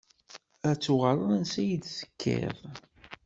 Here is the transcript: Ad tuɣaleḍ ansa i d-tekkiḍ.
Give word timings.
Ad 0.69 0.77
tuɣaleḍ 0.83 1.29
ansa 1.37 1.61
i 1.73 1.77
d-tekkiḍ. 1.77 2.57